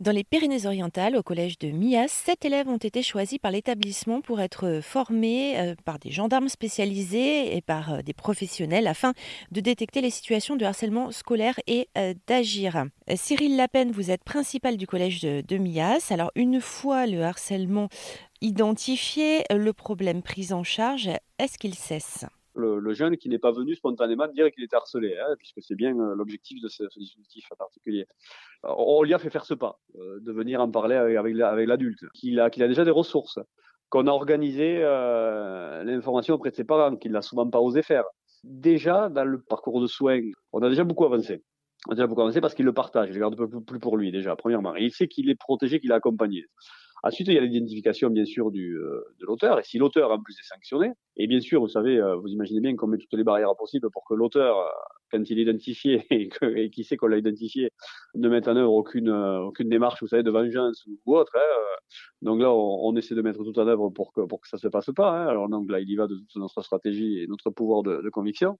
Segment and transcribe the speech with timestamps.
[0.00, 4.40] Dans les Pyrénées-Orientales, au collège de Mias, sept élèves ont été choisis par l'établissement pour
[4.40, 9.12] être formés euh, par des gendarmes spécialisés et par euh, des professionnels afin
[9.50, 12.86] de détecter les situations de harcèlement scolaire et euh, d'agir.
[13.14, 16.10] Cyril Lapen, vous êtes principal du collège de, de Mias.
[16.10, 17.90] Alors, une fois le harcèlement
[18.40, 22.24] identifié, le problème pris en charge, est-ce qu'il cesse?
[22.58, 25.98] Le, jeune qui n'est pas venu spontanément dire qu'il était harcelé, hein, puisque c'est bien
[25.98, 28.06] euh, l'objectif de ce, dispositif en particulier.
[28.64, 32.40] on lui a fait faire ce pas, euh, de venir en parler avec, l'adulte, qu'il
[32.40, 33.38] a, déjà des ressources,
[33.88, 38.04] qu'on a organisé euh, l'information auprès de ses parents, qu'il n'a souvent pas osé faire.
[38.44, 40.20] Déjà, dans le parcours de soins,
[40.52, 41.42] on a déjà beaucoup avancé.
[41.86, 44.12] On a déjà beaucoup avancé parce qu'il le partage, il ne garde plus pour lui
[44.12, 44.76] déjà, premièrement.
[44.76, 46.44] Et il sait qu'il est protégé, qu'il est accompagné.
[47.02, 49.58] Ensuite, il y a l'identification, bien sûr, du, euh, de l'auteur.
[49.58, 52.60] Et si l'auteur, en plus, est sanctionné, et bien sûr, vous savez, euh, vous imaginez
[52.60, 54.68] bien qu'on met toutes les barrières possibles pour que l'auteur, euh,
[55.10, 57.70] quand il est identifié et, qui sait qu'on l'a identifié,
[58.14, 61.32] ne mette en œuvre aucune, aucune démarche, vous savez, de vengeance ou, autre.
[61.36, 61.78] Hein.
[62.22, 64.68] Donc là, on, essaie de mettre tout en œuvre pour que, pour que ça se
[64.68, 65.10] passe pas.
[65.10, 65.26] Hein.
[65.28, 68.10] Alors donc là, il y va de toute notre stratégie et notre pouvoir de, de
[68.10, 68.58] conviction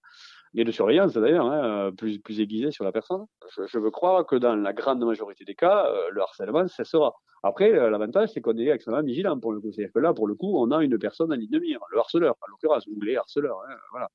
[0.55, 3.25] et de surveillance d'ailleurs, hein, plus, plus aiguisé sur la personne.
[3.67, 7.15] Je, veux croire que dans la grande majorité des cas, le harcèlement cessera.
[7.43, 9.71] Après, euh, l'avantage, c'est qu'on est extrêmement vigilant pour le coup.
[9.73, 11.99] C'est-à-dire que là, pour le coup, on a une personne en ligne de mire, le
[11.99, 13.61] harceleur, en l'occurrence, ou les harceleurs.
[13.69, 14.09] Hein, voilà.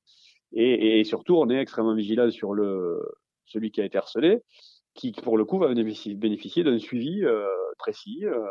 [0.52, 3.00] Et, et, surtout, on est extrêmement vigilant sur le
[3.46, 4.42] celui qui a été harcelé,
[4.94, 7.46] qui, pour le coup, va bénéficier d'un suivi euh,
[7.78, 8.44] précis, euh,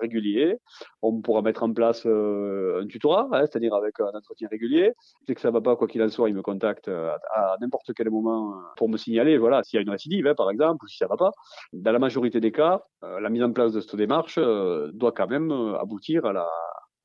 [0.00, 0.56] régulier.
[1.02, 4.92] On pourra mettre en place euh, un tutorat, hein, c'est-à-dire avec un entretien régulier.
[5.26, 8.10] C'est que ça va pas, quoi qu'il en soit, il me contacte à, n'importe quel
[8.10, 10.96] moment pour me signaler, voilà, s'il y a une récidive, hein, par exemple, ou si
[10.96, 11.32] ça va pas.
[11.72, 15.52] Dans la majorité des cas, la mise en place de cette démarche doit quand même
[15.78, 16.48] aboutir à la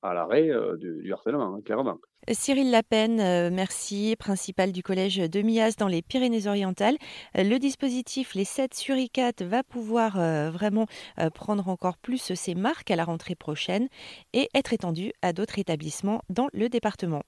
[0.05, 1.97] à l'arrêt du, harcèlement, hein, clairement.
[2.31, 6.97] Cyril Lapen, euh, merci, principal du collège de Mias dans les Pyrénées-Orientales.
[7.37, 10.87] Euh, le dispositif Les 7 sur I4 va pouvoir euh, vraiment
[11.33, 13.87] prendre encore plus ses marques à la rentrée prochaine
[14.33, 17.21] et être étendu à d'autres établissements dans le département.